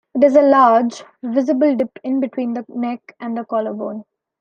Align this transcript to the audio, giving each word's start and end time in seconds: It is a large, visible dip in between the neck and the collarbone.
It 0.15 0.23
is 0.23 0.35
a 0.35 0.41
large, 0.41 1.03
visible 1.21 1.75
dip 1.75 1.99
in 2.03 2.19
between 2.21 2.55
the 2.55 2.65
neck 2.69 3.15
and 3.19 3.37
the 3.37 3.45
collarbone. 3.45 4.03